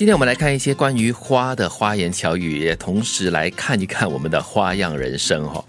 [0.00, 5.62] 今天我们来看一些关于花的花言巧语，也同时来看一看我们的花样人生哈。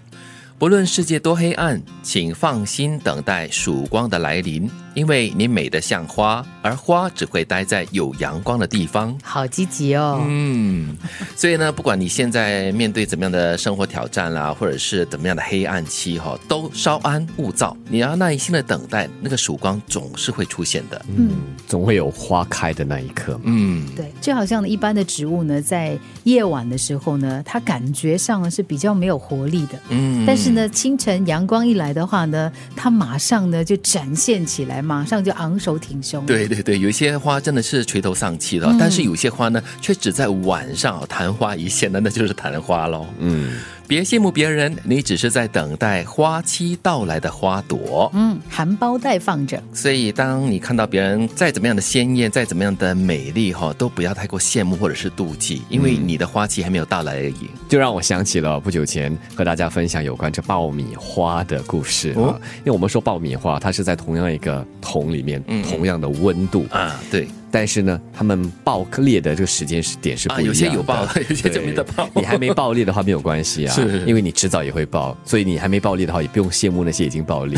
[0.58, 9.16] 不论世界多黑暗，请放心等待曙光的来临，因为你美得像花，而花只会待在有阳光的地方。
[9.22, 10.20] 好积极哦。
[10.26, 10.96] 嗯，
[11.36, 21.00] 所以呢，不管你现在面对怎么样的生活挑战啦，或者是怎么样的黑暗期哈，都稍安勿躁，你要耐心的等待，那个曙光总是会出现的。
[21.16, 21.30] 嗯，
[21.68, 23.40] 总会有花开的那一刻。
[23.44, 29.78] 嗯，对，就好像一般的植物呢，在夜晚的时候呢，它感觉上是比较没有活力的。
[29.90, 36.24] 嗯，但是呢，清晨阳光一来的话呢，它马上呢就展现起来，马上就昂首挺胸。
[36.26, 43.06] 对对对，有一些花真的是垂头丧气的，但是有些花呢，却只在晚上昙花一现的，那就是昙花喽。
[43.18, 48.10] 嗯，别羡慕别人，你只是在等待花期到来的花朵。
[48.14, 49.62] 嗯，含苞待放着。
[49.72, 57.50] 所以，当你看到别人再怎么样的鲜艳，再怎么样的美丽，哈，都不要太过羡慕或者是妒忌，因为你的花期还没有到来而已。
[57.68, 70.48] 就让我想起了不久前和大家分享有关这爆米花的故事啊，哦因为我们说爆米花，它是在同样一个桶里面，同样的温度啊，对，但是呢，他们爆裂的这个时间是点是不一样的。
[70.48, 77.56] 啊有些有爆 有些就没得爆你还没爆裂的话没有关系啊， 是因为你迟早也会爆，所以你还没爆裂的话，也不用羡慕那些已经爆裂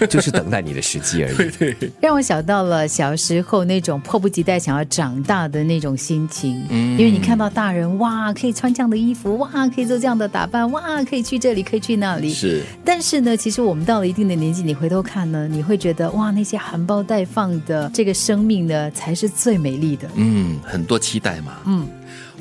[0.00, 1.90] 的， 就是等待你的时机而已。
[2.00, 12.32] 让我想到了小时候那种迫不及待想要长大的那种心情，嗯因为你看到大人哇，可以穿这样的衣服，哇，可以做这样的打扮，哇，可以去这里，可以去那里。
[12.32, 20.08] 是但是呢，其实我们到了一定的年纪，你回头看呢，你会觉得哇，那些含苞待放的这个生命呢，才是最美丽的。
[20.14, 21.58] 嗯，很多期待嘛。
[21.66, 21.86] 嗯，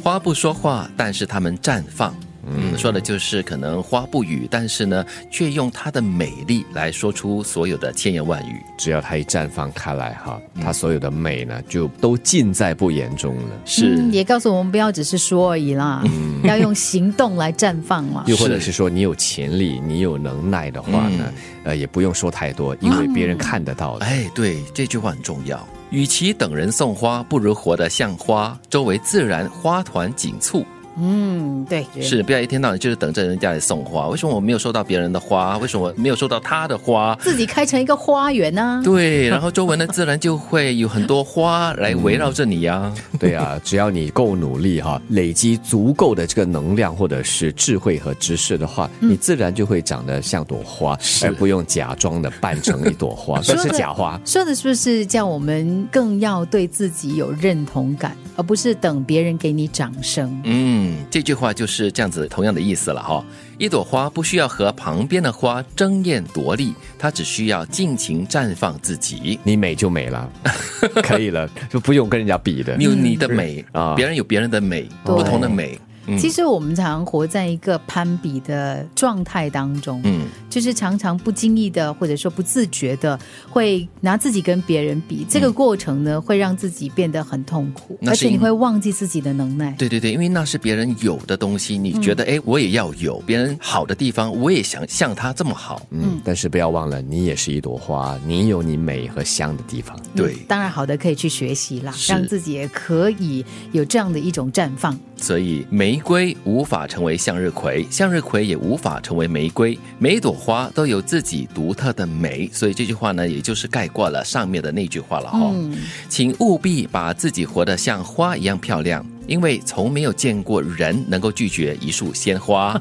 [0.02, 2.16] 花不说话，但是它们绽放。
[2.48, 8.62] 嗯，说的就是可能花不语，但是呢，却用它的美丽来说出所有的千言万语。
[8.78, 13.50] 只要它一绽放开来哈，它所有的美呢，就都尽在不言中了。
[13.66, 16.04] 是，嗯也告诉我们不要只是说而已啦，
[16.44, 18.24] 要用行动来绽放嘛。
[18.28, 21.34] 又或者是说，你有潜力，你有能耐的话呢，
[21.64, 24.06] 呃，也不用说太多，因为别人看得到的。
[24.06, 25.68] 哎，对，这句话很重要。
[25.90, 30.66] 与其等人送花，不如活得像花，周围自然花团锦簇。
[30.98, 34.08] 嗯，对，是，不要一天到晚就是等着人家来送花。
[34.08, 35.58] 为什么我没有收到别人的花？
[35.58, 37.16] 为什么我没有收到他的花？
[37.22, 38.82] 自己开成一个花园啊。
[38.84, 54.20] 对，然后周围呢，自然就会有很多花来围绕着你呀、 对啊，只要你够努力哈，累积足够的这个能量或者是智慧和知识的话，你自然就会长得像朵花，而不用假装的扮成一朵花， 这是假花。
[54.26, 60.42] 说的是不是叫我们更要对自己有认同感，而不是等别人给你掌声？
[60.44, 63.24] 嗯，这句话就是这样子，同样的意思了哈。
[63.58, 69.40] 一朵花不需要和旁边的花争艳夺丽，它只需要尽情绽放自己。
[69.44, 70.30] 你美就美了，
[71.04, 72.84] 可以了，就不用跟人家比的你。
[72.84, 75.80] 有你的美啊别人有别人的美，不同的美。
[76.08, 89.72] 嗯其实我们常活在一个攀比的状态当中，嗯，就是常常不经意的或者说不自觉的会拿自己跟别人比，这个过程呢会让自己变得很痛苦，而且你会忘记自己的能耐。
[89.78, 95.82] 对对对，因为那是别人有的东西，你觉得哎、诶我也要有别人好的地方，我也想像他这么好。
[95.90, 100.00] 嗯，但是不要忘了，你也是一朵花，你有你美和香的地方。
[100.16, 104.98] 对，当然好的可以去学习啦，让自己也可以有这样的一种绽放。
[105.18, 109.78] 所以玫瑰无法成为向日葵，向日葵也无法成为玫瑰。
[109.98, 115.76] 每一朵花都有自己独特的美，所以这句话呢，也就是概括了上面的那句话了哈、嗯
[116.10, 122.80] 请务必把自己活得像花一样漂亮，因为从没有见过人能够拒绝一束鲜花。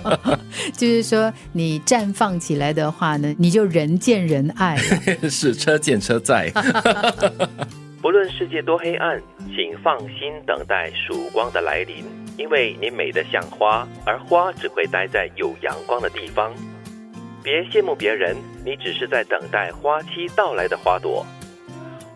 [0.76, 5.28] 就是说你绽放起来的话呢，你就人见人爱了。
[5.28, 6.52] 是车见车载。
[8.06, 9.20] 不论世界多黑暗，
[9.52, 12.04] 请放心等待曙光的来临，
[12.38, 16.54] 因为你美得像花，而花只会待在有阳光的地方。
[17.42, 21.26] 别羡慕别人，你只是在等待花期到来的花朵。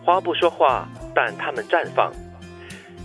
[0.01, 2.09] 花不说话，但它们绽放。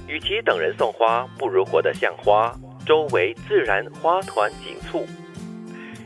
[0.06, 2.54] 与其等人送花，不如活得像花，
[2.86, 5.04] 周围自然花团锦簇。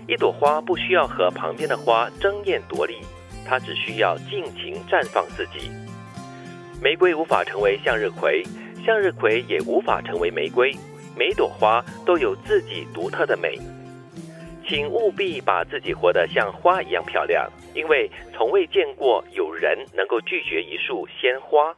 [0.08, 3.00] 一朵花不需要和旁边的花争艳夺丽，
[3.46, 5.70] 它只需要尽情绽放自己。
[6.82, 8.42] 玫瑰无法成为向日葵，
[8.86, 10.74] 向日葵也无法成为玫瑰。
[11.14, 13.58] 每朵花都有自己独特的美，
[14.66, 21.76] 请务必把自己活得像花一样漂亮，因为从未见过有人能够拒绝一束鲜花。